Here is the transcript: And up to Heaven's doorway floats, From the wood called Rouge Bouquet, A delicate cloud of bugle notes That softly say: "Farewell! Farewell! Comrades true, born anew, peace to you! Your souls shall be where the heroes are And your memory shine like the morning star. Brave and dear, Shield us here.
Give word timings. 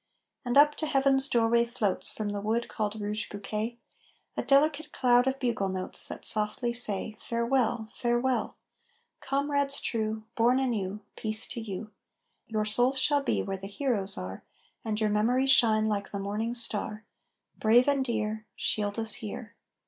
And 0.43 0.57
up 0.57 0.73
to 0.77 0.87
Heaven's 0.87 1.29
doorway 1.29 1.63
floats, 1.63 2.11
From 2.11 2.29
the 2.29 2.41
wood 2.41 2.67
called 2.67 2.99
Rouge 2.99 3.29
Bouquet, 3.29 3.77
A 4.35 4.41
delicate 4.41 4.91
cloud 4.91 5.27
of 5.27 5.37
bugle 5.39 5.69
notes 5.69 6.07
That 6.07 6.25
softly 6.25 6.73
say: 6.73 7.17
"Farewell! 7.19 7.89
Farewell! 7.93 8.55
Comrades 9.19 9.79
true, 9.79 10.23
born 10.33 10.59
anew, 10.59 11.01
peace 11.15 11.45
to 11.49 11.61
you! 11.61 11.91
Your 12.47 12.65
souls 12.65 12.97
shall 12.99 13.21
be 13.21 13.43
where 13.43 13.57
the 13.57 13.67
heroes 13.67 14.17
are 14.17 14.41
And 14.83 14.99
your 14.99 15.11
memory 15.11 15.45
shine 15.45 15.85
like 15.87 16.09
the 16.09 16.17
morning 16.17 16.55
star. 16.55 17.03
Brave 17.59 17.87
and 17.87 18.03
dear, 18.03 18.47
Shield 18.55 18.97
us 18.97 19.13
here. 19.13 19.53